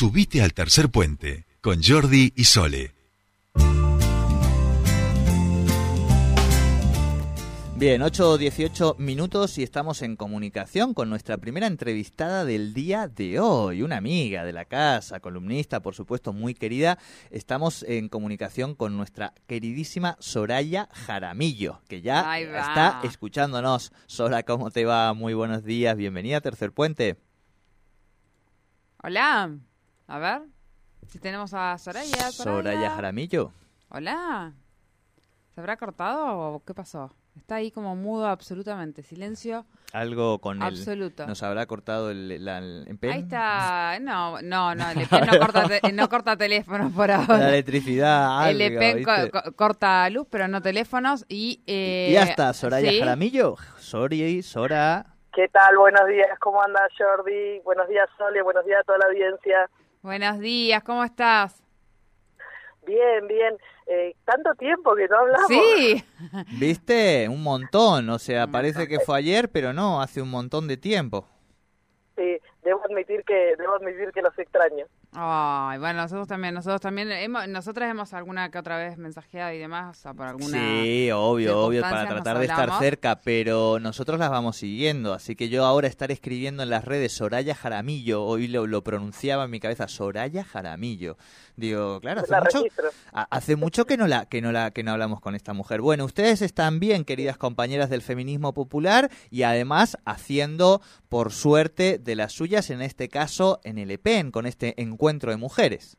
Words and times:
Subite 0.00 0.42
al 0.42 0.54
tercer 0.54 0.90
puente 0.90 1.44
con 1.60 1.82
Jordi 1.82 2.32
y 2.36 2.44
Sole. 2.44 2.94
Bien, 7.74 8.02
8 8.02 8.30
o 8.30 8.38
18 8.38 8.94
minutos 9.00 9.58
y 9.58 9.64
estamos 9.64 10.02
en 10.02 10.14
comunicación 10.14 10.94
con 10.94 11.10
nuestra 11.10 11.38
primera 11.38 11.66
entrevistada 11.66 12.44
del 12.44 12.74
día 12.74 13.08
de 13.08 13.40
hoy, 13.40 13.82
una 13.82 13.96
amiga 13.96 14.44
de 14.44 14.52
la 14.52 14.66
casa, 14.66 15.18
columnista, 15.18 15.80
por 15.80 15.96
supuesto, 15.96 16.32
muy 16.32 16.54
querida. 16.54 16.96
Estamos 17.32 17.82
en 17.82 18.08
comunicación 18.08 18.76
con 18.76 18.96
nuestra 18.96 19.34
queridísima 19.48 20.16
Soraya 20.20 20.88
Jaramillo, 20.92 21.80
que 21.88 22.02
ya 22.02 22.38
está 22.38 23.00
escuchándonos. 23.02 23.90
Sora, 24.06 24.44
¿cómo 24.44 24.70
te 24.70 24.84
va? 24.84 25.12
Muy 25.12 25.34
buenos 25.34 25.64
días, 25.64 25.96
bienvenida 25.96 26.36
a 26.36 26.40
Tercer 26.40 26.70
Puente. 26.70 27.16
Hola, 29.02 29.58
a 30.08 30.18
ver, 30.18 30.40
si 31.06 31.18
tenemos 31.18 31.52
a 31.54 31.76
Soraya. 31.76 32.32
Soraya, 32.32 32.90
Jaramillo. 32.90 33.52
Hola, 33.90 34.52
¿se 35.54 35.60
habrá 35.60 35.76
cortado 35.76 36.38
o 36.38 36.64
qué 36.64 36.72
pasó? 36.72 37.14
Está 37.36 37.56
ahí 37.56 37.70
como 37.70 37.94
mudo 37.94 38.26
absolutamente, 38.26 39.02
silencio. 39.02 39.64
Algo 39.92 40.40
con 40.40 40.60
Absoluto. 40.60 41.26
Nos 41.26 41.42
habrá 41.42 41.66
cortado 41.66 42.10
el, 42.10 42.32
el, 42.32 42.98
Ahí 43.02 43.20
está. 43.20 43.98
No, 44.00 44.42
no, 44.42 44.74
no. 44.74 44.90
El 44.90 44.98
EPEN 45.02 45.26
no 45.26 45.38
corta, 45.38 45.68
no 45.92 46.08
corta 46.08 46.36
teléfonos 46.36 46.92
por 46.92 47.10
ahora. 47.10 47.38
La 47.38 47.48
electricidad. 47.50 48.40
Algo, 48.40 48.50
el 48.50 48.60
EPEN 48.60 49.30
corta 49.54 50.10
luz, 50.10 50.26
pero 50.28 50.48
no 50.48 50.60
teléfonos. 50.60 51.26
Y, 51.28 51.62
eh, 51.66 52.08
y 52.10 52.14
ya 52.14 52.24
está, 52.24 52.52
Soraya 52.54 52.90
Jaramillo. 52.98 53.56
Sorry, 53.76 54.42
Sora. 54.42 55.06
¿Qué 55.32 55.46
tal? 55.48 55.76
Buenos 55.76 56.08
días. 56.08 56.36
¿Cómo 56.40 56.60
andas, 56.60 56.90
Jordi? 56.98 57.60
Buenos 57.60 57.88
días, 57.88 58.08
Sole. 58.18 58.42
Buenos 58.42 58.64
días 58.64 58.80
a 58.80 58.84
toda 58.84 58.98
la 58.98 59.06
audiencia. 59.06 59.70
Buenos 60.08 60.40
días. 60.40 60.82
¿Cómo 60.84 61.04
estás? 61.04 61.62
Bien, 62.86 63.28
bien. 63.28 63.58
Eh, 63.86 64.16
tanto 64.24 64.54
tiempo 64.54 64.94
que 64.94 65.06
no 65.06 65.18
hablamos. 65.18 65.48
Sí. 65.48 66.02
¿Viste? 66.58 67.28
Un 67.28 67.42
montón. 67.42 68.08
O 68.08 68.18
sea, 68.18 68.46
parece 68.46 68.88
que 68.88 69.00
fue 69.00 69.18
ayer, 69.18 69.50
pero 69.50 69.74
no, 69.74 70.00
hace 70.00 70.22
un 70.22 70.30
montón 70.30 70.66
de 70.66 70.78
tiempo. 70.78 71.28
Sí, 72.16 72.38
debo 72.62 72.80
admitir 72.86 73.22
que 73.24 73.54
debo 73.58 73.74
admitir 73.74 74.10
que 74.12 74.22
los 74.22 74.38
extraño. 74.38 74.86
Ay, 75.20 75.80
bueno, 75.80 76.02
nosotros 76.02 76.28
también, 76.28 76.54
nosotros 76.54 76.80
también, 76.80 77.10
hemos, 77.10 77.48
nosotras 77.48 77.90
hemos 77.90 78.14
alguna 78.14 78.52
que 78.52 78.58
otra 78.58 78.78
vez 78.78 78.98
mensajeado 78.98 79.52
y 79.52 79.58
demás, 79.58 80.06
o 80.06 80.14
por 80.14 80.28
alguna 80.28 80.56
Sí, 80.56 81.10
obvio, 81.10 81.58
obvio, 81.58 81.82
para 81.82 82.06
tratar 82.06 82.38
de 82.38 82.44
estar 82.44 82.78
cerca, 82.78 83.20
pero 83.20 83.80
nosotros 83.80 84.20
las 84.20 84.30
vamos 84.30 84.58
siguiendo, 84.58 85.12
así 85.12 85.34
que 85.34 85.48
yo 85.48 85.64
ahora 85.64 85.88
estar 85.88 86.12
escribiendo 86.12 86.62
en 86.62 86.70
las 86.70 86.84
redes 86.84 87.14
Soraya 87.14 87.56
Jaramillo, 87.56 88.22
hoy 88.22 88.46
lo, 88.46 88.68
lo 88.68 88.84
pronunciaba 88.84 89.46
en 89.46 89.50
mi 89.50 89.58
cabeza, 89.58 89.88
Soraya 89.88 90.44
Jaramillo. 90.44 91.16
Digo, 91.56 92.00
claro, 92.00 92.20
hace 92.20 92.58
mucho, 92.58 92.64
hace 93.12 93.56
mucho 93.56 93.84
que 93.84 93.96
no 93.96 94.06
la 94.06 94.26
que 94.26 94.40
no 94.40 94.52
la 94.52 94.70
que 94.70 94.84
no 94.84 94.92
hablamos 94.92 95.20
con 95.20 95.34
esta 95.34 95.52
mujer. 95.52 95.80
Bueno, 95.80 96.04
ustedes 96.04 96.40
están 96.40 96.78
bien, 96.78 97.04
queridas 97.04 97.36
compañeras 97.36 97.90
del 97.90 98.02
feminismo 98.02 98.54
popular 98.54 99.10
y 99.32 99.42
además 99.42 99.98
haciendo 100.04 100.80
por 101.08 101.32
suerte 101.32 101.98
de 101.98 102.14
las 102.14 102.32
suyas 102.32 102.70
en 102.70 102.80
este 102.80 103.08
caso 103.08 103.58
en 103.64 103.78
el 103.78 103.90
EPEN 103.90 104.30
con 104.30 104.46
este 104.46 104.80
encuentro 104.80 105.07
de 105.08 105.36
mujeres. 105.36 105.96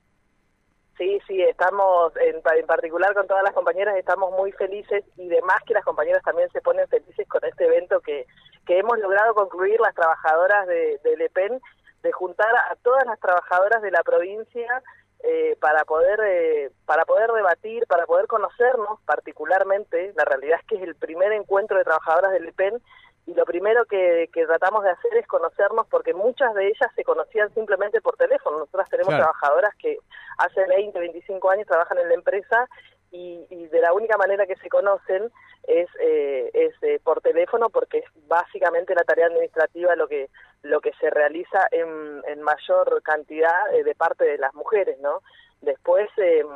Sí, 0.98 1.20
sí, 1.28 1.42
estamos 1.42 2.14
en, 2.18 2.36
en 2.36 2.66
particular 2.68 3.14
con 3.14 3.26
todas 3.26 3.44
las 3.44 3.54
compañeras 3.54 3.96
estamos 3.98 4.32
muy 4.34 4.52
felices 4.52 5.04
y 5.16 5.30
demás 5.30 5.58
que 5.66 5.74
las 5.74 5.86
compañeras 5.86 6.22
también 6.24 6.50
se 6.52 6.62
ponen 6.62 6.88
felices 6.90 7.28
con 7.28 7.44
este 7.46 7.66
evento 7.66 8.02
que 8.02 8.26
que 8.70 8.78
hemos 8.78 9.00
logrado 9.00 9.34
concluir 9.34 9.80
las 9.80 9.96
trabajadoras 9.96 10.68
de, 10.68 11.00
del 11.04 11.22
EPEN 11.22 11.60
de 12.04 12.12
juntar 12.12 12.56
a 12.56 12.76
todas 12.84 13.04
las 13.08 13.20
trabajadoras 13.20 13.82
de 13.82 13.90
la 13.90 14.04
provincia 14.04 14.84
eh, 15.24 15.58
para 15.60 15.84
poder 15.86 16.20
eh, 16.24 16.70
para 16.86 17.04
poder 17.06 17.32
debatir, 17.32 17.88
para 17.88 18.06
poder 18.06 18.28
conocernos 18.28 19.00
particularmente. 19.06 20.14
La 20.16 20.24
realidad 20.24 20.60
es 20.62 20.68
que 20.68 20.76
es 20.76 20.84
el 20.84 20.94
primer 20.94 21.32
encuentro 21.32 21.80
de 21.80 21.84
trabajadoras 21.84 22.32
del 22.32 22.48
EPEN 22.48 22.80
y 23.30 23.36
lo 23.36 23.46
primero 23.46 23.86
que, 23.86 24.28
tratamos 24.34 24.84
de 24.84 24.90
hacer 24.90 25.16
es 25.18 25.28
conocernos 25.28 25.86
porque 25.88 26.16
muchas 26.16 26.52
de 26.56 26.68
ellas 26.68 26.92
se 26.96 27.04
conocían 27.04 27.54
simplemente 27.54 28.02
por 28.02 28.18
teléfono. 28.18 28.58
Nosotras 28.58 28.90
tenemos 28.90 29.16
trabajadoras 29.16 29.76
que 29.76 29.98
hace 30.40 30.66
20, 30.66 30.98
25 31.00 31.52
años 31.52 31.68
trabajan 31.68 32.00
en 32.00 32.10
la 32.10 32.16
empresa 32.16 32.68
y, 33.12 33.46
de 33.68 33.82
la 33.82 33.94
única 33.94 34.18
manera 34.18 34.48
que 34.48 34.56
se 34.56 34.70
conocen 34.70 35.32
es, 35.68 35.88
eh, 36.02 36.50
es 36.54 36.74
eh, 36.82 37.00
por 37.04 37.22
teléfono 37.22 37.70
porque 37.70 38.00
es 38.00 38.06
básicamente 38.28 38.96
la 38.96 39.04
tarea 39.04 39.28
administrativa 39.28 39.96
lo 39.96 40.08
que 40.08 40.30
lo 40.64 40.82
que 40.82 40.92
se 41.00 41.10
realiza 41.10 41.68
en, 41.72 42.24
en 42.28 42.42
mayor 42.42 43.02
cantidad 43.04 43.74
eh, 43.74 43.84
de 43.84 43.96
parte 43.96 44.26
de 44.26 44.38
las 44.38 44.54
mujeres 44.54 44.98
no 45.00 45.22
después 45.62 46.10
em, 46.18 46.48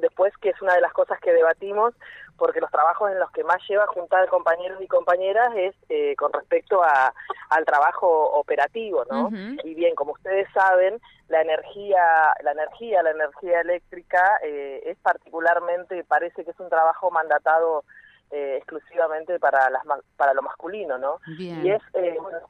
después 0.00 0.32
que 0.38 0.50
es 0.50 0.62
una 0.62 0.74
de 0.74 0.80
las 0.80 0.92
cosas 0.92 1.18
que 1.20 1.32
debatimos 1.32 1.94
porque 2.40 2.62
los 2.62 2.70
trabajos 2.70 3.12
en 3.12 3.18
los 3.18 3.30
que 3.32 3.44
más 3.44 3.60
lleva 3.68 3.86
juntar 3.88 4.26
compañeros 4.28 4.80
y 4.80 4.88
compañeras 4.88 5.52
es 5.54 5.74
eh, 5.90 6.16
con 6.16 6.32
respecto 6.32 6.82
a, 6.82 7.12
al 7.50 7.66
trabajo 7.66 8.08
operativo, 8.32 9.04
¿no? 9.10 9.28
Y 9.62 9.74
bien, 9.74 9.94
como 9.94 10.12
ustedes 10.12 10.48
saben, 10.54 10.98
la 11.28 11.42
energía, 11.42 12.32
la 12.42 12.52
energía, 12.52 13.02
la 13.02 13.10
energía 13.10 13.60
eléctrica 13.60 14.40
eh, 14.42 14.82
es 14.86 14.96
particularmente, 15.00 16.02
parece 16.04 16.42
que 16.42 16.52
es 16.52 16.60
un 16.60 16.70
trabajo 16.70 17.10
mandatado 17.10 17.84
eh, 18.30 18.56
exclusivamente 18.56 19.38
para 19.38 19.68
las 19.68 19.82
para 20.16 20.32
lo 20.32 20.40
masculino, 20.40 20.96
¿no? 20.96 21.20
Y 21.36 21.70
es 21.70 21.82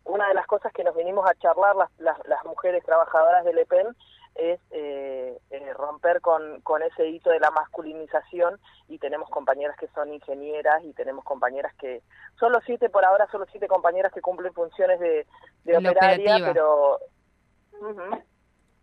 una 0.05 0.29
de 0.29 0.35
las 0.35 0.47
cosas 0.47 0.73
que 0.73 0.85
nos 0.85 0.95
vinimos 0.95 1.29
a 1.29 1.35
charlar 1.35 1.75
las, 1.75 1.91
las, 1.99 2.17
las 2.29 2.45
mujeres 2.45 2.85
trabajadoras 2.85 3.45
del 3.45 3.59
EPEN 3.59 3.89
es 4.35 4.61
eh, 4.71 5.39
eh, 5.51 5.73
romper 5.75 6.21
con, 6.21 6.61
con 6.63 6.83
ese 6.83 7.09
hito 7.09 7.31
de 7.31 7.41
la 7.41 7.51
masculinización 7.51 8.59
y 8.89 8.99
tenemos 8.99 9.29
compañeras 9.31 9.77
que 9.77 9.89
son 9.89 10.13
ingenieras 10.13 10.83
y 10.85 10.93
tenemos 10.93 11.25
compañeras 11.25 11.75
que, 11.75 12.03
solo 12.39 12.61
siete 12.65 12.89
por 12.89 13.05
ahora, 13.05 13.29
solo 13.31 13.47
siete 13.51 13.69
compañeras 13.69 14.13
que 14.13 14.21
cumplen 14.21 14.53
funciones 14.55 15.01
de, 15.01 15.27
de 15.65 15.77
operaria, 15.77 16.39
pero... 16.45 16.99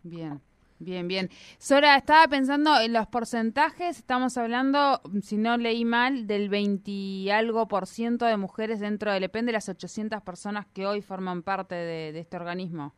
Bien. 0.02 0.40
Bien, 0.80 1.08
bien. 1.08 1.28
Sora, 1.58 1.96
estaba 1.96 2.28
pensando 2.28 2.78
en 2.78 2.92
los 2.92 3.08
porcentajes, 3.08 3.98
estamos 3.98 4.38
hablando, 4.38 5.00
si 5.22 5.36
no 5.36 5.56
leí 5.56 5.84
mal, 5.84 6.28
del 6.28 6.48
20 6.48 7.32
algo 7.32 7.66
por 7.66 7.88
ciento 7.88 8.26
de 8.26 8.36
mujeres 8.36 8.78
dentro 8.78 9.12
del 9.12 9.24
EPEN 9.24 9.46
de 9.46 9.52
las 9.52 9.68
800 9.68 10.22
personas 10.22 10.66
que 10.66 10.86
hoy 10.86 11.02
forman 11.02 11.42
parte 11.42 11.74
de 11.74 12.16
este 12.16 12.36
organismo. 12.36 12.94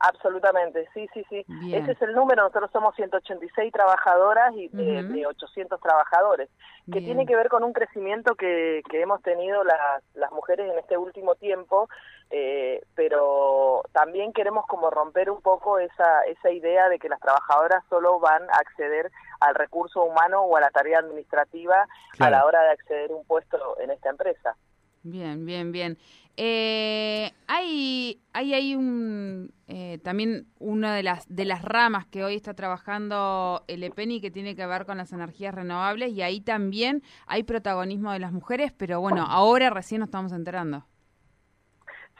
Absolutamente, 0.00 0.88
sí, 0.94 1.08
sí, 1.12 1.24
sí. 1.28 1.44
Ese 1.72 1.92
es 1.92 2.02
el 2.02 2.14
número. 2.14 2.44
Nosotros 2.44 2.70
somos 2.72 2.94
186 2.94 3.72
trabajadoras 3.72 4.54
y 4.54 4.68
de, 4.68 5.26
800 5.26 5.80
trabajadores, 5.80 6.48
que 6.92 7.00
tiene 7.00 7.26
que 7.26 7.34
ver 7.34 7.48
con 7.48 7.64
un 7.64 7.72
crecimiento 7.72 8.36
que, 8.36 8.82
que 8.88 9.00
hemos 9.00 9.20
tenido 9.22 9.64
las, 9.64 10.02
las 10.14 10.30
mujeres 10.30 10.70
en 10.70 10.78
este 10.78 10.96
último 10.96 11.34
tiempo, 11.34 11.88
eh, 12.30 12.80
pero 12.94 13.82
también 13.92 14.32
queremos 14.32 14.66
como 14.66 14.88
romper 14.88 15.30
un 15.30 15.42
poco 15.42 15.80
esa, 15.80 16.22
esa 16.22 16.50
idea 16.50 16.88
de 16.88 17.00
que 17.00 17.08
las 17.08 17.20
trabajadoras 17.20 17.82
solo 17.88 18.20
van 18.20 18.42
a 18.50 18.58
acceder 18.58 19.10
al 19.40 19.56
recurso 19.56 20.04
humano 20.04 20.42
o 20.42 20.56
a 20.56 20.60
la 20.60 20.70
tarea 20.70 21.00
administrativa 21.00 21.88
a 22.20 22.30
la 22.30 22.44
hora 22.44 22.62
de 22.62 22.70
acceder 22.70 23.10
a 23.10 23.16
un 23.16 23.24
puesto 23.24 23.58
en 23.80 23.90
esta 23.90 24.10
empresa. 24.10 24.56
Bien, 25.02 25.44
bien, 25.44 25.72
bien. 25.72 25.98
Eh, 26.40 27.32
hay, 27.48 28.20
hay, 28.32 28.54
hay 28.54 28.76
un, 28.76 29.52
eh, 29.66 29.98
también 30.04 30.46
una 30.60 30.94
de 30.94 31.02
las, 31.02 31.26
de 31.28 31.44
las 31.44 31.64
ramas 31.64 32.06
que 32.06 32.22
hoy 32.22 32.36
está 32.36 32.54
trabajando 32.54 33.64
el 33.66 33.82
EPENI 33.82 34.20
que 34.20 34.30
tiene 34.30 34.54
que 34.54 34.64
ver 34.64 34.86
con 34.86 34.98
las 34.98 35.12
energías 35.12 35.52
renovables 35.52 36.12
y 36.12 36.22
ahí 36.22 36.40
también 36.40 37.02
hay 37.26 37.42
protagonismo 37.42 38.12
de 38.12 38.20
las 38.20 38.30
mujeres, 38.30 38.72
pero 38.72 39.00
bueno, 39.00 39.26
ahora 39.28 39.70
recién 39.70 39.98
nos 39.98 40.08
estamos 40.08 40.32
enterando. 40.32 40.84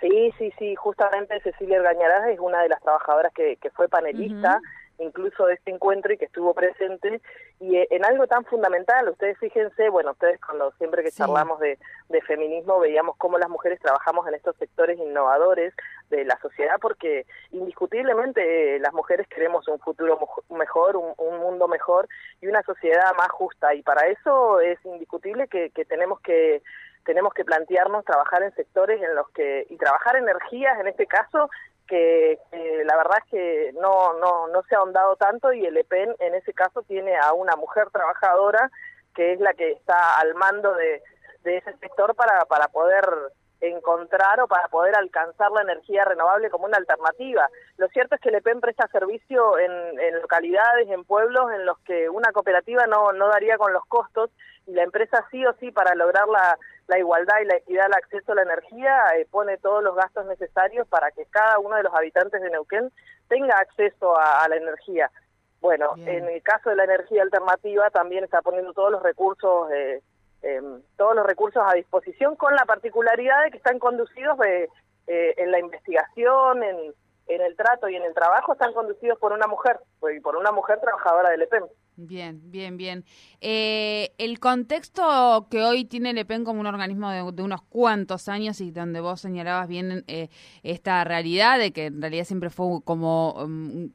Sí, 0.01 0.33
sí, 0.37 0.53
sí, 0.59 0.75
justamente 0.75 1.41
Cecilia 1.41 1.81
Gañarás 1.81 2.29
es 2.29 2.41
una 2.41 2.63
de 2.63 2.69
las 2.71 2.81
trabajadoras 2.81 3.33
que, 3.33 3.57
que 3.57 3.71
fue 3.71 3.89
panelista 3.89 4.61
incluso 4.99 5.47
de 5.47 5.55
este 5.55 5.71
encuentro 5.71 6.13
y 6.13 6.19
que 6.19 6.27
estuvo 6.27 6.55
presente. 6.55 7.21
Y 7.61 7.77
eh, 7.77 7.89
en 7.91 8.05
algo 8.05 8.27
tan 8.27 8.45
fundamental, 8.45 9.09
ustedes 9.09 9.39
fíjense, 9.39 9.89
bueno, 9.89 10.13
ustedes 10.13 10.41
cuando 10.41 10.71
siempre 10.73 11.03
que 11.03 11.11
charlamos 11.11 11.59
de, 11.61 11.79
de, 12.09 12.23
feminismo 12.23 12.79
veíamos 12.79 13.17
cómo 13.17 13.39
las 13.39 13.49
mujeres 13.49 13.81
trabajamos 13.81 14.27
en 14.29 14.35
estos 14.35 14.57
sectores 14.57 14.99
innovadores 14.99 15.75
de 16.11 16.25
la 16.25 16.39
sociedad 16.41 16.77
porque 16.81 17.27
indiscutiblemente 17.51 18.77
eh, 18.77 18.79
las 18.81 18.93
mujeres 18.93 19.27
queremos 19.29 19.67
un 19.69 19.79
futuro 19.79 20.19
mejor, 20.51 20.97
un, 20.97 21.15
un, 21.17 21.39
mundo 21.39 21.69
mejor 21.69 22.09
y 22.41 22.47
una 22.47 22.63
sociedad 22.63 23.15
más 23.17 23.29
justa. 23.31 23.75
Y 23.75 23.83
para 23.83 24.07
eso 24.09 24.61
es 24.61 24.79
indiscutible 24.85 25.49
que, 25.49 25.71
que 25.71 25.85
tenemos 25.85 26.21
que 26.21 26.63
tenemos 27.05 27.33
que 27.33 27.45
plantearnos 27.45 28.05
trabajar 28.05 28.43
en 28.43 28.55
sectores 28.55 29.01
en 29.01 29.15
los 29.15 29.31
que 29.31 29.67
y 29.71 29.79
trabajar 29.79 30.17
energías 30.17 30.79
en 30.79 30.89
este 30.89 31.07
caso 31.07 31.49
que, 31.89 32.39
la 32.85 32.97
verdad 32.97 33.19
es 33.25 33.31
que 33.31 33.73
no, 33.81 34.13
no, 34.19 34.49
no 34.49 34.63
se 34.65 34.75
ha 34.75 34.79
ahondado 34.79 35.17
tanto 35.17 35.53
y 35.53 35.67
el 35.67 35.77
EPEN 35.77 36.15
en 36.21 36.35
ese 36.35 36.53
caso 36.53 36.83
tiene 36.83 37.17
a 37.17 37.33
una 37.33 37.57
mujer 37.57 37.91
trabajadora 37.91 38.71
que 39.15 39.33
es 39.33 39.41
la 39.41 39.55
que 39.55 39.73
está 39.73 40.19
al 40.21 40.35
mando 40.35 40.75
de, 40.75 41.03
de 41.43 41.57
ese 41.57 41.77
sector 41.79 42.15
para, 42.15 42.45
para 42.45 42.69
poder 42.69 43.05
encontrar 43.61 44.41
o 44.41 44.47
para 44.47 44.69
poder 44.69 44.95
alcanzar 44.95 45.51
la 45.51 45.63
energía 45.63 46.05
renovable 46.05 46.51
como 46.51 46.67
una 46.67 46.77
alternativa. 46.77 47.49
Lo 47.77 47.89
cierto 47.89 48.15
es 48.15 48.21
que 48.21 48.29
el 48.29 48.37
EPEN 48.37 48.61
presta 48.61 48.87
servicio 48.89 49.59
en, 49.59 49.99
en 49.99 50.21
localidades, 50.23 50.89
en 50.89 51.05
pueblos 51.05 51.51
en 51.53 51.67
los 51.67 51.79
que 51.81 52.09
una 52.09 52.31
cooperativa 52.31 52.87
no, 52.87 53.13
no 53.13 53.29
daría 53.29 53.59
con 53.59 53.73
los 53.73 53.85
costos 53.87 54.31
y 54.67 54.73
la 54.73 54.85
empresa 54.85 55.27
sí 55.31 55.45
o 55.45 55.53
sí 55.55 55.73
para 55.73 55.97
lograr 55.97 56.29
la, 56.29 56.57
la 56.89 56.99
igualdad 56.99 57.35
y 57.43 57.47
la 57.47 57.57
equidad 57.57 57.87
al 57.87 57.95
acceso 57.95 58.33
a 58.33 58.35
la 58.35 58.43
energía 58.43 58.97
eh, 59.17 59.27
pone 59.31 59.59
todos 59.59 59.83
los 59.83 59.95
gastos 59.95 60.27
necesarios 60.27 60.89
para 60.89 61.11
que 61.13 61.27
cada 61.27 61.59
uno 61.59 61.77
de 61.77 61.85
los 61.85 61.95
habitantes 61.95 62.41
de 62.41 62.51
Neuquén 62.51 62.91
tenga 63.29 63.57
acceso 63.59 64.19
a, 64.19 64.49
la 64.49 64.57
energía. 64.57 65.11
Bueno, 65.61 65.95
en 65.99 66.29
el 66.29 66.43
caso 66.43 66.71
de 66.71 66.77
la 66.77 66.85
energía 66.85 67.23
alternativa 67.23 67.91
también 67.91 68.25
está 68.25 68.43
poniendo 68.43 68.73
todos 68.73 68.93
los 68.93 69.03
recursos 69.03 69.71
eh, 69.73 70.03
eh, 70.43 70.61
todos 70.97 71.17
los 71.17 71.27
recursos 71.27 71.63
a 71.67 71.75
disposición 71.75 72.37
con 72.37 72.55
la 72.55 72.65
particularidad 72.65 73.45
de 73.45 73.51
que 73.51 73.57
están 73.57 73.79
conducidos 73.79 74.39
eh, 74.47 74.69
en 75.07 75.51
la 75.51 75.59
investigación, 75.59 76.63
en, 76.63 76.95
en 77.27 77.41
el 77.41 77.57
trato 77.57 77.89
y 77.89 77.97
en 77.97 78.03
el 78.03 78.15
trabajo, 78.15 78.53
están 78.53 78.73
conducidos 78.73 79.19
por 79.19 79.33
una 79.33 79.47
mujer, 79.47 79.81
pues, 80.01 80.21
por 80.23 80.37
una 80.37 80.53
mujer 80.53 80.81
trabajadora 80.81 81.31
del 81.31 81.43
EPEM. 81.43 81.65
Bien, 82.01 82.41
bien, 82.45 82.77
bien. 82.77 83.05
Eh, 83.41 84.15
el 84.19 84.39
contexto 84.39 85.49
que 85.51 85.65
hoy 85.65 85.85
tiene 85.85 86.11
el 86.11 86.19
EPEN 86.19 86.45
como 86.45 86.61
un 86.61 86.67
organismo 86.67 87.11
de, 87.11 87.43
unos 87.43 87.63
cuantos 87.63 88.29
años 88.29 88.61
y 88.61 88.71
donde 88.71 89.01
vos 89.01 89.21
señalabas 89.21 89.67
bien 89.67 90.05
eh, 90.07 90.29
esta 90.63 91.03
realidad 91.03 91.59
de 91.59 91.73
que 91.73 91.87
en 91.87 92.01
realidad 92.01 92.23
siempre 92.23 92.51
fue 92.51 92.81
como 92.85 93.33
um, 93.33 93.91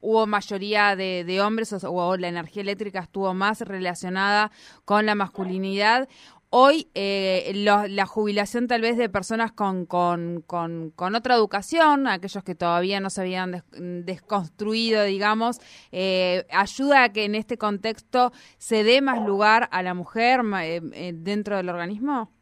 hubo 0.00 0.26
mayoría 0.26 0.96
de, 0.96 1.40
hombres 1.40 1.74
o, 1.82 2.16
la 2.18 2.28
energía 2.28 2.62
eléctrica 2.62 3.00
estuvo 3.00 3.32
más 3.34 3.60
relacionada 3.62 4.50
con 4.84 5.06
la 5.06 5.14
masculinidad. 5.14 6.08
Hoy 6.52 6.90
eh, 6.96 7.52
la 7.54 8.06
jubilación 8.06 8.66
tal 8.66 8.80
vez 8.80 8.96
de 8.96 9.08
personas 9.08 9.52
con, 9.52 9.86
con, 9.86 10.42
con, 10.42 11.14
otra 11.14 11.36
educación, 11.36 12.08
aquellos 12.08 12.42
que 12.42 12.56
todavía 12.56 12.98
no 12.98 13.08
se 13.08 13.20
habían 13.20 13.62
desconstruido, 14.04 15.04
digamos, 15.04 15.60
eh, 15.92 16.44
ayuda 16.50 17.04
a 17.04 17.12
que 17.12 17.24
en 17.24 17.36
este 17.36 17.56
contexto 17.56 18.32
se 18.58 18.82
dé 18.82 19.00
más 19.00 19.24
lugar 19.24 19.68
a 19.70 19.84
la 19.84 19.94
mujer 19.94 20.40
eh, 20.60 21.12
dentro 21.14 21.56
del 21.56 21.68
organismo. 21.68 22.32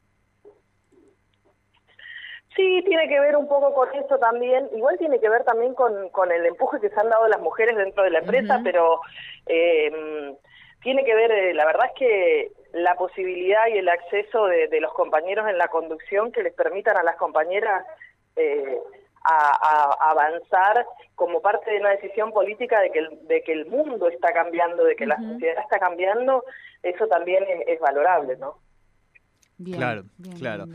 Sí, 2.56 2.82
tiene 2.87 3.08
que 3.08 3.20
ver 3.20 3.37
un 3.37 3.46
poco 3.46 3.75
con 3.75 3.88
eso 3.94 4.16
también. 4.16 4.70
Igual 4.75 4.96
tiene 4.96 5.20
que 5.20 5.28
ver 5.28 5.44
también 5.44 5.75
con, 5.75 6.08
con 6.08 6.32
el 6.32 6.46
empuje 6.46 6.81
que 6.81 6.88
se 6.88 6.99
han 6.99 7.10
dado 7.10 7.28
las 7.28 7.43
mujeres 7.43 7.76
dentro 7.76 8.05
de 8.05 8.10
la 8.10 8.20
empresa, 8.20 8.62
pero 8.64 9.00
eh, 9.46 10.34
tiene 10.83 11.05
que 11.05 11.15
ver, 11.15 11.31
eh, 11.31 11.55
la 11.55 11.67
verdad 11.67 11.87
es 11.87 11.99
que 11.99 12.53
la 12.73 12.95
posibilidad 12.95 13.67
y 13.69 13.79
el 13.79 13.89
acceso 13.89 14.47
de, 14.47 14.81
los 14.81 14.93
compañeros 14.93 15.49
en 15.49 15.59
la 15.59 15.69
conducción 15.69 16.33
que 16.33 16.43
les 16.43 16.55
permitan 16.55 16.97
a 16.97 17.03
las 17.03 17.17
compañeras 17.17 17.85
eh, 18.37 18.79
a, 19.25 20.11
avanzar 20.11 20.87
como 21.15 21.41
parte 21.41 21.71
de 21.71 21.81
una 21.81 21.91
decisión 21.91 22.33
política 22.33 22.81
de 22.81 22.91
que 22.91 22.99
el, 23.01 23.27
de 23.27 23.43
que 23.43 23.53
el 23.53 23.67
mundo 23.67 24.09
está 24.09 24.33
cambiando, 24.33 24.85
de 24.85 24.97
que 24.97 25.07
la 25.07 25.17
sociedad 25.17 25.63
está 25.63 25.79
cambiando, 25.79 26.45
eso 26.83 27.07
también 27.09 27.45
es, 27.67 27.81
valorable, 27.81 28.37
¿no? 28.37 28.59
claro, 29.77 30.05
claro. 30.39 30.67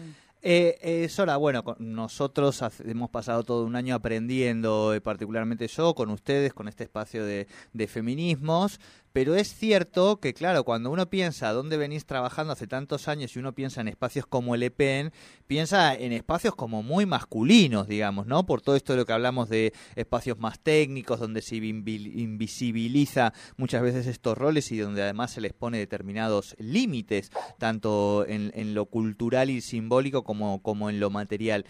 Eh, 0.45 0.77
eh, 0.81 1.07
Sora, 1.07 1.37
bueno, 1.37 1.63
nosotros 1.79 2.61
hemos 2.83 3.09
pasado 3.09 3.43
todo 3.43 3.63
un 3.65 3.77
año 3.77 3.95
aprendiendo, 3.95 4.93
eh, 4.93 4.99
particularmente 4.99 5.69
yo, 5.69 5.95
con 5.95 6.09
ustedes, 6.09 6.53
con 6.53 6.67
este 6.67 6.83
espacio 6.83 7.25
de, 7.25 7.47
de 7.71 7.87
feminismos, 7.87 8.81
pero 9.13 9.35
es 9.35 9.53
cierto 9.55 10.19
que, 10.19 10.33
claro, 10.33 10.63
cuando 10.63 10.89
uno 10.89 11.07
piensa 11.07 11.53
dónde 11.53 11.77
venís 11.77 12.07
trabajando 12.07 12.53
hace 12.53 12.65
tantos 12.65 13.07
años 13.07 13.35
y 13.35 13.39
uno 13.39 13.53
piensa 13.53 13.79
en 13.81 13.87
espacios 13.87 14.25
como 14.25 14.55
el 14.55 14.63
EPEN, 14.63 15.11
piensa 15.45 15.93
en 15.93 16.13
espacios 16.13 16.55
como 16.55 16.81
muy 16.81 17.05
masculinos, 17.05 17.87
digamos, 17.87 18.25
¿no? 18.25 18.47
Por 18.47 18.61
todo 18.61 18.75
esto 18.75 18.93
de 18.93 18.97
lo 18.97 19.05
que 19.05 19.13
hablamos 19.13 19.49
de 19.49 19.71
espacios 19.95 20.39
más 20.39 20.59
técnicos, 20.59 21.19
donde 21.19 21.43
se 21.43 21.57
invisibiliza 21.57 23.33
muchas 23.55 23.83
veces 23.83 24.07
estos 24.07 24.35
roles 24.35 24.71
y 24.71 24.79
donde 24.79 25.03
además 25.03 25.29
se 25.29 25.41
les 25.41 25.53
pone 25.53 25.77
determinados 25.77 26.55
límites, 26.57 27.29
tanto 27.59 28.25
en, 28.27 28.51
en 28.55 28.73
lo 28.73 28.87
cultural 28.87 29.51
y 29.51 29.61
simbólico 29.61 30.23
como, 30.23 30.63
como 30.63 30.89
en 30.89 30.99
lo 30.99 31.11
material. 31.11 31.65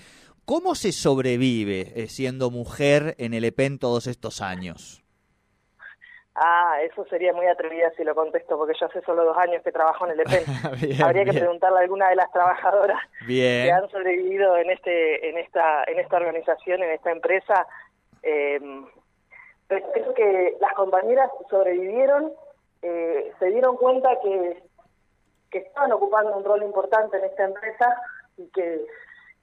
¿Cómo 0.45 0.75
se 0.75 0.93
sobrevive 0.93 1.91
eh, 1.95 2.07
siendo 2.07 2.51
mujer 2.51 3.15
en 3.17 3.33
el 3.33 3.43
EPEN 3.43 3.79
todos 3.79 4.07
estos 4.07 4.39
años? 4.39 5.02
Ah, 6.35 6.77
eso 6.81 7.05
sería 7.05 7.31
muy 7.31 7.45
atrevida 7.45 7.91
si 7.95 8.03
lo 8.03 8.15
contesto, 8.15 8.57
porque 8.57 8.73
yo 8.79 8.87
hace 8.87 9.01
solo 9.01 9.23
dos 9.23 9.37
años 9.37 9.61
que 9.63 9.71
trabajo 9.71 10.05
en 10.07 10.13
el 10.13 10.21
EPEN. 10.21 10.43
Habría 11.03 11.25
que 11.25 11.33
preguntarle 11.33 11.77
a 11.77 11.81
alguna 11.81 12.09
de 12.09 12.15
las 12.15 12.31
trabajadoras 12.31 12.99
que 13.27 13.71
han 13.71 13.87
sobrevivido 13.89 14.57
en 14.57 14.71
este, 14.71 15.29
en 15.29 15.37
esta, 15.37 15.83
en 15.83 15.99
esta 15.99 16.17
organización, 16.17 16.81
en 16.81 16.89
esta 16.89 17.11
empresa. 17.11 17.67
Eh, 18.23 18.59
pero 19.67 19.91
creo 19.91 20.13
que 20.15 20.57
las 20.59 20.73
compañeras 20.73 21.29
sobrevivieron, 21.49 22.31
eh, 22.81 23.31
se 23.37 23.45
dieron 23.51 23.77
cuenta 23.77 24.09
que, 24.23 24.63
que 25.51 25.59
estaban 25.59 25.91
ocupando 25.91 26.35
un 26.35 26.43
rol 26.43 26.63
importante 26.63 27.17
en 27.17 27.25
esta 27.25 27.43
empresa 27.43 27.95
y 28.37 28.47
que 28.47 28.85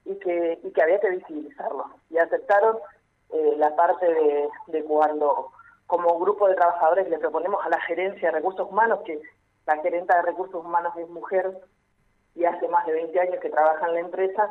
y 0.03 0.15
que 0.15 0.59
y 0.63 0.71
que 0.71 0.81
había 0.81 0.99
que 0.99 1.11
visibilizarlo 1.11 1.85
y 2.09 2.17
aceptaron 2.17 2.77
eh, 3.33 3.53
la 3.57 3.75
parte 3.75 4.05
de, 4.05 4.49
de 4.67 4.83
cuando 4.83 5.51
como 5.91 6.17
grupo 6.19 6.47
de 6.47 6.55
trabajadores 6.55 7.09
le 7.09 7.19
proponemos 7.19 7.65
a 7.65 7.67
la 7.67 7.81
gerencia 7.81 8.29
de 8.29 8.37
recursos 8.37 8.65
humanos, 8.71 9.01
que 9.05 9.21
la 9.65 9.75
gerenta 9.81 10.15
de 10.15 10.21
recursos 10.21 10.63
humanos 10.63 10.93
es 10.95 11.09
mujer 11.09 11.51
y 12.33 12.45
hace 12.45 12.65
más 12.69 12.85
de 12.85 12.93
20 12.93 13.19
años 13.19 13.39
que 13.41 13.49
trabaja 13.49 13.87
en 13.87 13.93
la 13.95 13.99
empresa, 13.99 14.49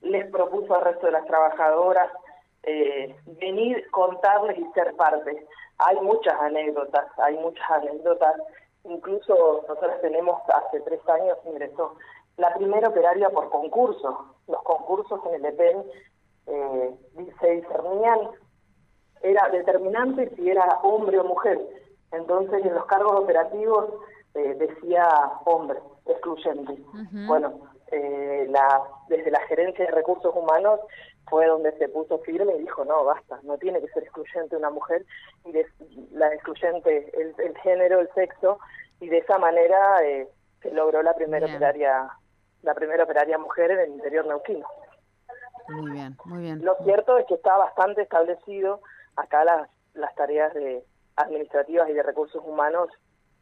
les 0.00 0.28
propuso 0.32 0.74
al 0.74 0.82
resto 0.82 1.06
de 1.06 1.12
las 1.12 1.24
trabajadoras 1.26 2.10
eh, 2.64 3.14
venir, 3.38 3.88
contarles 3.92 4.58
y 4.58 4.64
ser 4.72 4.92
parte. 4.96 5.46
Hay 5.78 6.00
muchas 6.00 6.34
anécdotas, 6.40 7.06
hay 7.18 7.38
muchas 7.38 7.70
anécdotas. 7.70 8.34
Incluso 8.82 9.64
nosotros 9.68 10.00
tenemos, 10.00 10.42
hace 10.48 10.80
tres 10.80 11.08
años 11.08 11.38
ingresó 11.44 11.94
la 12.38 12.52
primera 12.54 12.88
operaria 12.88 13.30
por 13.30 13.50
concurso. 13.50 14.34
Los 14.48 14.60
concursos 14.64 15.20
en 15.26 15.34
el 15.34 15.44
EPEN 15.44 15.84
eh, 16.48 16.94
se 17.40 17.50
discernían 17.50 18.18
era 19.22 19.48
determinante 19.50 20.30
si 20.36 20.50
era 20.50 20.64
hombre 20.82 21.18
o 21.18 21.24
mujer. 21.24 21.58
Entonces, 22.12 22.64
en 22.64 22.74
los 22.74 22.84
cargos 22.86 23.20
operativos 23.20 23.86
eh, 24.34 24.54
decía 24.58 25.08
hombre, 25.44 25.78
excluyente. 26.06 26.76
Bueno, 27.26 27.60
eh, 27.90 28.46
la, 28.48 28.82
desde 29.08 29.30
la 29.30 29.40
gerencia 29.46 29.84
de 29.86 29.92
recursos 29.92 30.34
humanos 30.34 30.80
fue 31.28 31.46
donde 31.46 31.76
se 31.78 31.88
puso 31.88 32.18
firme 32.20 32.54
y 32.56 32.60
dijo, 32.60 32.84
no, 32.84 33.04
basta, 33.04 33.38
no 33.42 33.56
tiene 33.58 33.80
que 33.80 33.88
ser 33.88 34.02
excluyente 34.02 34.56
una 34.56 34.70
mujer, 34.70 35.04
y 35.44 35.52
la 36.12 36.32
excluyente, 36.34 37.10
el, 37.18 37.56
género, 37.58 38.00
el 38.00 38.08
sexo, 38.14 38.58
y 39.00 39.08
de 39.08 39.18
esa 39.18 39.38
manera 39.38 40.02
eh, 40.04 40.28
se 40.60 40.70
logró 40.72 41.02
la 41.02 41.14
primera 41.14 41.46
operaria 41.46 42.10
la 42.62 42.74
primera 42.74 43.04
operaria 43.04 43.38
mujer 43.38 43.72
en 43.72 43.80
el 43.80 43.90
interior 43.90 44.24
neuquino. 44.26 44.66
Muy 45.68 45.92
bien, 45.92 46.16
muy 46.24 46.42
bien. 46.42 46.64
Lo 46.64 46.76
cierto 46.84 47.18
es 47.18 47.26
que 47.26 47.34
está 47.34 47.56
bastante 47.56 48.02
establecido 48.02 48.80
acá 49.16 49.44
las, 49.44 49.68
las 49.94 50.14
tareas 50.14 50.52
de 50.54 50.84
administrativas 51.16 51.88
y 51.88 51.92
de 51.92 52.02
recursos 52.02 52.42
humanos 52.44 52.88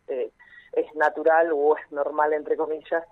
eh, 0.08 0.30
es 0.72 0.94
natural 0.94 1.50
o 1.52 1.76
es 1.76 1.92
normal, 1.92 2.32
entre 2.32 2.56
comillas, 2.56 3.04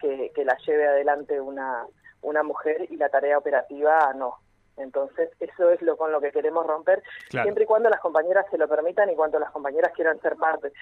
que, 0.00 0.30
que 0.34 0.44
la 0.44 0.56
lleve 0.66 0.86
adelante 0.86 1.40
una, 1.40 1.86
una 2.22 2.42
mujer 2.42 2.86
y 2.90 2.96
la 2.96 3.08
tarea 3.08 3.38
operativa 3.38 4.12
no. 4.14 4.38
Entonces, 4.76 5.30
eso 5.38 5.70
es 5.70 5.82
lo 5.82 5.96
con 5.96 6.12
lo 6.12 6.20
que 6.20 6.32
queremos 6.32 6.66
romper, 6.66 7.02
siempre 7.28 7.64
y 7.64 7.66
cuando 7.66 7.90
las 7.90 8.00
compañeras 8.00 8.46
se 8.50 8.56
lo 8.56 8.66
permitan 8.68 9.10
y 9.10 9.14
cuando 9.14 9.38
las 9.38 9.50
compañeras 9.50 9.92
quieran 9.94 10.18
ser 10.20 10.36
parte. 10.36 10.72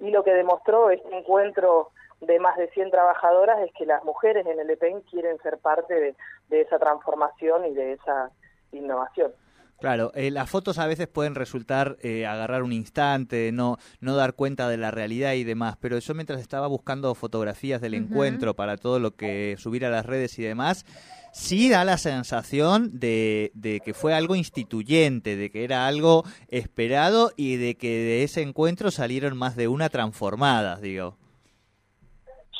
Y 0.00 0.10
lo 0.10 0.22
que 0.22 0.34
demostró 0.34 0.90
este 0.90 1.16
encuentro 1.16 1.90
de 2.20 2.38
más 2.40 2.56
de 2.56 2.68
100 2.68 2.90
trabajadoras 2.90 3.60
es 3.60 3.72
que 3.72 3.86
las 3.86 4.04
mujeres 4.04 4.46
en 4.46 4.60
el 4.60 4.68
EPEN 4.68 5.00
quieren 5.02 5.38
ser 5.38 5.58
parte 5.58 5.94
de, 5.94 6.14
de 6.48 6.60
esa 6.60 6.78
transformación 6.78 7.64
y 7.64 7.74
de 7.74 7.92
esa 7.92 8.30
innovación. 8.72 9.32
Claro, 9.80 10.10
eh, 10.16 10.32
las 10.32 10.50
fotos 10.50 10.78
a 10.78 10.88
veces 10.88 11.06
pueden 11.06 11.36
resultar 11.36 11.98
eh, 12.02 12.26
agarrar 12.26 12.64
un 12.64 12.72
instante, 12.72 13.52
no, 13.52 13.78
no 14.00 14.16
dar 14.16 14.34
cuenta 14.34 14.68
de 14.68 14.76
la 14.76 14.90
realidad 14.90 15.34
y 15.34 15.44
demás, 15.44 15.76
pero 15.80 15.98
yo 16.00 16.14
mientras 16.14 16.40
estaba 16.40 16.66
buscando 16.66 17.14
fotografías 17.14 17.80
del 17.80 17.94
encuentro 17.94 18.56
para 18.56 18.76
todo 18.76 18.98
lo 18.98 19.14
que 19.14 19.54
subir 19.56 19.84
a 19.84 19.90
las 19.90 20.04
redes 20.04 20.36
y 20.40 20.42
demás, 20.42 20.84
sí 21.32 21.68
da 21.68 21.84
la 21.84 21.96
sensación 21.96 22.98
de, 22.98 23.52
de, 23.54 23.78
que 23.78 23.94
fue 23.94 24.14
algo 24.14 24.34
instituyente, 24.34 25.36
de 25.36 25.50
que 25.50 25.62
era 25.62 25.86
algo 25.86 26.24
esperado 26.48 27.32
y 27.36 27.54
de 27.56 27.76
que 27.76 27.88
de 27.88 28.24
ese 28.24 28.42
encuentro 28.42 28.90
salieron 28.90 29.36
más 29.36 29.54
de 29.54 29.68
una 29.68 29.90
transformadas, 29.90 30.80
digo. 30.80 31.16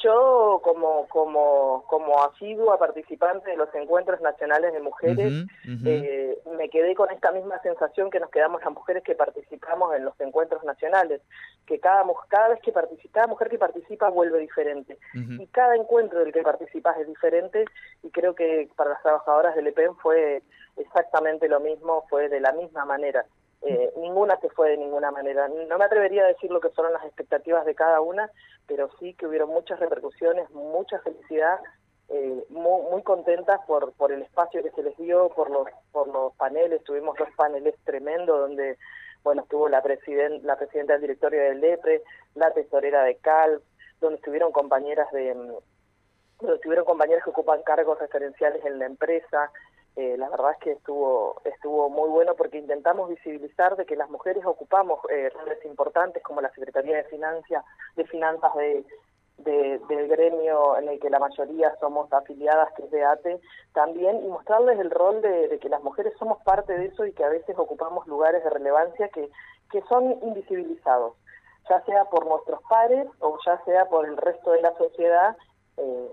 Yo, 0.03 0.61
como, 0.63 1.09
como, 1.09 1.85
como 1.89 2.23
asidua 2.23 2.79
participante 2.79 3.51
de 3.51 3.57
los 3.57 3.75
encuentros 3.75 4.21
nacionales 4.21 4.73
de 4.73 4.81
mujeres, 4.81 5.45
eh, 5.85 6.39
me 6.57 6.69
quedé 6.69 6.95
con 6.95 7.11
esta 7.11 7.33
misma 7.33 7.61
sensación 7.63 8.11
que 8.11 8.21
nos 8.21 8.31
quedamos 8.31 8.63
las 8.63 8.73
mujeres 8.73 9.03
que 9.03 9.15
participamos 9.15 9.95
en 9.97 10.05
los 10.05 10.19
encuentros 10.21 10.63
nacionales, 10.65 11.21
que 11.67 11.81
cada, 11.81 12.05
cada 12.29 12.49
vez 12.51 12.61
que 12.63 12.73
participa, 12.73 13.13
cada 13.13 13.27
mujer 13.27 13.49
que 13.49 13.59
participa 13.59 14.09
vuelve 14.09 14.39
diferente. 14.39 14.99
Y 15.15 15.47
cada 15.49 15.75
encuentro 15.75 16.21
del 16.21 16.33
que 16.33 16.43
participas 16.43 16.99
es 16.99 17.09
diferente, 17.09 17.65
y 18.03 18.11
creo 18.11 18.35
que 18.35 18.69
para 18.77 18.91
las 18.91 19.03
trabajadoras 19.03 19.57
del 19.57 19.67
EPEN 19.67 19.97
fue 19.97 20.43
exactamente 20.77 21.49
lo 21.49 21.61
mismo, 21.61 22.05
fue 22.09 22.29
de 22.29 22.41
la 22.41 22.53
misma 22.53 22.85
manera. 22.85 23.25
Eh, 23.63 23.93
ninguna 23.97 24.39
se 24.41 24.49
fue 24.51 24.71
de 24.71 24.77
ninguna 24.77 25.11
manera. 25.11 25.49
No 25.49 25.79
me 25.79 25.85
atrevería 25.85 26.25
a 26.25 26.29
decir 26.29 26.51
lo 26.51 26.61
que 26.61 26.71
fueron 26.71 26.93
las 26.93 27.05
expectativas 27.05 27.65
de 27.65 27.75
cada 27.75 28.01
una, 28.01 28.31
pero 28.67 28.89
sí 29.01 29.15
que 29.15 29.27
hubieron 29.27 29.51
muchas 29.51 29.81
repercusiones, 29.81 30.49
mucha 30.51 31.01
felicidad, 31.01 31.59
eh, 32.09 32.45
muy, 32.51 32.83
muy 32.91 33.03
contentas 33.03 33.61
por, 33.67 33.93
por 33.95 34.13
el 34.13 34.23
espacio 34.23 34.63
que 34.63 34.71
se 34.71 34.83
les 34.83 34.97
dio, 34.97 35.29
por 35.31 35.51
los, 35.51 35.67
por 35.93 36.09
los 36.09 36.35
paneles. 36.37 36.85
Tuvimos 36.85 37.17
dos 37.19 37.29
paneles 37.37 37.75
tremendos 37.85 38.39
donde, 38.39 38.79
bueno, 39.25 39.43
estuvo 39.43 39.69
la, 39.69 39.83
president, 39.83 40.45
la 40.45 40.57
presidenta 40.57 40.93
del 40.95 41.03
directorio 41.03 41.43
del 41.43 41.61
DEPRE, 41.61 42.03
la 42.35 42.53
tesorera 42.53 43.03
de 43.03 43.17
CAL, 43.17 43.61
donde 44.01 44.17
estuvieron 44.17 44.53
compañeras 44.53 45.11
de 45.11 45.35
donde 46.41 46.55
estuvieron 46.55 46.85
compañeras 46.85 47.25
que 47.25 47.31
ocupan 47.31 47.63
cargos 47.63 47.99
referenciales 47.99 48.65
en 48.65 48.79
la 48.79 48.87
empresa, 48.87 49.51
eh, 49.97 50.17
la 50.17 50.29
verdad 50.29 50.53
es 50.53 50.59
que 50.59 50.73
estuvo 50.73 51.41
estuvo 51.45 51.91
muy 51.91 52.09
bueno 52.09 52.35
porque 52.37 52.59
intentamos 52.59 53.09
visibilizar 53.09 53.77
de 53.77 53.85
que 53.85 53.97
las 53.97 54.09
mujeres 54.11 54.45
ocupamos 54.47 55.01
eh, 55.11 55.31
roles 55.31 55.65
importantes 55.65 56.23
como 56.23 56.41
la 56.41 56.51
Secretaría 56.51 56.97
de 56.97 57.05
Finanzas 57.05 57.65
de 57.97 58.05
Finanzas 58.05 58.53
de, 58.57 58.85
del 59.39 60.09
gremio 60.09 60.77
en 60.77 60.89
el 60.89 61.01
que 61.01 61.11
la 61.11 61.19
mayoría 61.19 61.75
somos 61.79 62.13
afiliadas, 62.13 62.73
que 62.77 62.85
es 62.85 62.91
de 62.91 63.05
ATE, 63.05 63.41
también, 63.73 64.25
y 64.25 64.29
mostrarles 64.29 64.79
el 64.79 64.91
rol 64.91 65.23
de, 65.23 65.59
que 65.61 65.69
las 65.69 65.83
mujeres 65.83 66.13
somos 66.19 66.43
parte 66.43 66.77
de 66.77 66.87
eso 66.87 67.07
y 67.07 67.13
que 67.13 67.25
a 67.25 67.29
veces 67.29 67.57
ocupamos 67.57 68.07
lugares 68.07 68.43
de 68.43 68.51
relevancia 68.51 69.09
que, 69.09 69.31
que 69.71 69.81
son 69.83 70.11
invisibilizados, 70.23 71.15
ya 71.69 71.81
sea 71.85 72.05
por 72.07 72.27
nuestros 72.27 72.61
pares 72.69 73.07
o 73.21 73.39
ya 73.47 73.63
sea 73.65 73.87
por 73.87 74.07
el 74.07 74.17
resto 74.17 74.51
de 74.53 74.63
la 74.63 74.77
sociedad. 74.77 75.37
Eh, 75.77 76.13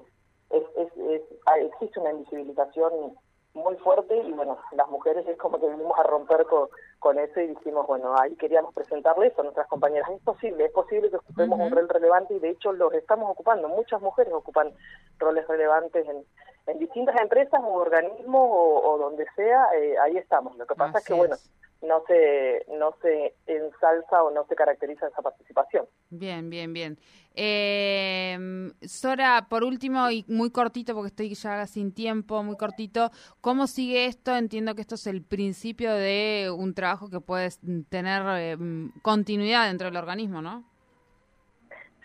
es, 0.52 0.64
es, 0.78 1.22
existe 1.58 2.00
una 2.00 2.12
invisibilización 2.12 3.18
muy 3.56 3.76
fuerte 3.78 4.16
y 4.18 4.32
bueno, 4.34 4.58
las 4.74 4.88
mujeres 4.90 5.26
es 5.28 5.38
como 5.38 5.60
que 5.60 5.68
vinimos 5.68 5.98
a 5.98 6.04
romper 6.04 6.46
con, 6.46 6.68
con 7.00 7.18
eso 7.18 7.40
y 7.40 7.48
dijimos, 7.48 7.88
bueno, 7.88 8.14
ahí 8.20 8.36
queríamos 8.36 8.74
presentarle 8.74 9.28
eso 9.28 9.42
a 9.42 9.44
nuestras 9.46 9.68
compañeras. 9.68 10.10
Es 10.10 10.22
posible, 10.22 10.66
es 10.66 10.72
posible 10.72 11.10
que 11.10 11.18
ocupemos 11.18 11.60
un 11.60 11.72
rol 11.72 11.90
relevante 11.90 12.34
y 12.34 12.40
de 12.40 12.50
hecho 12.50 12.74
los 12.74 12.94
estamos 12.94 13.32
ocupando. 13.32 13.70
Muchas 13.70 14.02
mujeres 14.02 14.34
ocupan 14.34 14.74
roles 15.18 15.48
relevantes 15.48 16.08
en, 16.08 16.26
en 16.68 16.80
distintas 16.80 17.20
empresas 17.22 17.62
o 17.64 17.74
organismos 17.74 18.50
o, 18.52 18.98
donde 19.00 19.26
sea, 19.36 19.68
eh, 19.76 19.98
ahí 20.00 20.18
estamos. 20.18 20.58
Lo 20.58 20.66
que 20.66 20.76
pasa 20.76 21.00
es 21.00 21.06
que, 21.06 21.14
bueno, 21.14 21.36
no 21.82 22.04
se, 22.08 22.66
no 22.78 22.96
se 23.02 23.36
ensalza 23.46 24.24
o 24.24 24.32
no 24.32 24.46
se 24.48 24.56
caracteriza 24.56 25.08
esa 25.08 25.22
participación. 25.22 25.86
Bien, 26.10 26.50
bien, 26.50 26.74
bien. 26.74 26.98
Eh, 27.36 28.72
Sora, 28.82 29.48
por 29.50 29.64
último 29.64 30.10
y 30.10 30.26
muy 30.28 30.52
cortito, 30.52 30.94
porque 30.94 31.08
estoy 31.08 31.34
ya 31.34 31.68
sin 31.68 31.94
tiempo, 31.94 32.44
muy 32.44 32.56
cortito, 32.56 33.12
¿cómo 33.42 33.68
sigue 33.68 34.06
esto? 34.06 34.36
Entiendo 34.36 34.74
que 34.76 34.82
esto 34.82 34.96
es 34.96 35.08
el 35.08 35.22
principio 35.22 35.94
de 35.94 36.54
un 36.56 36.74
trabajo 36.74 37.10
que 37.10 37.20
puede 37.20 37.50
tener 37.90 38.24
eh, 38.38 38.58
continuidad 39.02 39.68
dentro 39.68 39.88
del 39.88 39.98
organismo, 39.98 40.42
¿no? 40.42 40.75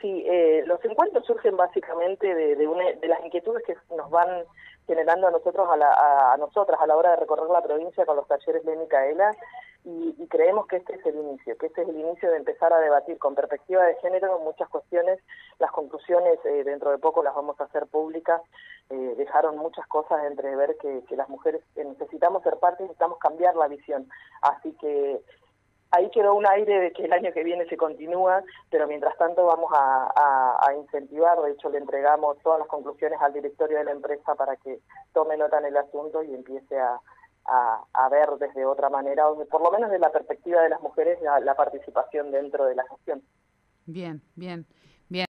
Sí, 0.00 0.25
eh, 0.26 0.62
los 0.66 0.83
encuentros 0.85 1.26
surgen 1.26 1.57
básicamente 1.57 2.35
de, 2.35 2.57
de, 2.57 2.97
de 3.00 3.09
las 3.09 3.25
inquietudes 3.25 3.62
que 3.64 3.76
nos 3.95 4.11
van 4.11 4.45
generando 4.87 5.28
a 5.28 5.30
nosotros 5.30 5.69
a, 5.71 5.76
la, 5.76 6.33
a, 6.33 6.37
nosotras 6.38 6.80
a 6.80 6.87
la 6.87 6.97
hora 6.97 7.11
de 7.11 7.16
recorrer 7.16 7.49
la 7.50 7.62
provincia 7.62 8.07
con 8.07 8.16
los 8.16 8.26
talleres 8.26 8.64
de 8.64 8.76
Micaela 8.76 9.37
y, 9.85 10.26
creemos 10.28 10.66
que 10.66 10.76
este 10.76 10.95
es 10.95 11.07
el 11.07 11.16
inicio, 11.16 11.57
que 11.57 11.66
este 11.66 11.83
es 11.83 11.88
el 11.88 11.99
inicio 11.99 12.30
de 12.30 12.37
empezar 12.37 12.73
a 12.73 12.78
debatir 12.78 13.19
con 13.19 13.35
perspectiva 13.35 13.85
de 13.85 13.97
género 13.97 14.38
muchas 14.40 14.69
cuestiones. 14.69 15.19
Las 15.59 15.71
conclusiones 15.73 16.38
eh, 16.45 16.64
dentro 16.64 16.90
de 16.90 16.99
poco 16.99 17.23
las 17.23 17.35
vamos 17.35 17.59
a 17.61 17.64
hacer 17.64 17.87
públicas. 17.87 18.42
Eh, 18.90 19.14
dejaron 19.16 19.57
muchas 19.57 19.87
cosas 19.87 20.25
entre 20.25 20.54
ver 20.54 20.76
que, 20.80 21.02
que 21.09 21.16
las 21.16 21.28
mujeres 21.28 21.62
necesitamos 21.76 22.42
ser 22.42 22.59
parte, 22.59 22.83
necesitamos 22.83 23.19
cambiar 23.19 23.57
la 23.57 23.69
visión. 23.69 24.09
Así 24.42 24.73
que 24.80 25.23
ahí 25.90 26.11
quedó 26.11 26.35
un 26.35 26.47
aire 26.47 26.80
de 26.80 26.92
que 26.92 27.04
el 27.04 27.12
año 27.12 27.32
que 27.32 27.44
viene 27.44 27.66
se 27.66 27.76
continúa, 27.76 28.42
pero 28.70 28.87
mientras 28.87 29.16
tanto 29.18 29.47
vamos 29.47 29.70
a, 29.75 30.59
a, 30.61 30.75
incentivar, 30.75 31.40
de 31.40 31.52
hecho 31.52 31.68
le 31.68 31.78
entregamos 31.78 32.38
todas 32.42 32.61
las 32.61 32.68
conclusiones 32.68 33.20
al 33.20 33.32
directorio 33.32 33.78
de 33.78 33.85
la 33.85 33.92
empresa 33.92 34.35
para 34.35 34.56
que 34.56 34.80
tome 35.12 35.37
nota 35.37 35.59
en 35.59 35.66
el 35.66 35.76
asunto 35.76 36.23
y 36.23 36.35
empiece 36.35 36.78
a, 36.78 37.00
a, 37.47 38.09
ver 38.09 38.28
desde 38.38 38.64
otra 38.64 38.88
manera, 38.88 39.28
o 39.28 39.44
por 39.47 39.62
lo 39.62 39.70
menos 39.70 39.90
desde 39.90 40.00
la 40.00 40.12
perspectiva 40.12 40.62
de 40.62 40.68
las 40.68 40.80
mujeres, 40.80 41.20
la, 41.23 41.40
la 41.40 41.54
participación 41.54 42.30
dentro 42.30 42.64
de 42.66 42.75
la 42.75 42.85
gestión. 42.88 43.23
Bien, 43.87 44.23
bien. 44.37 44.66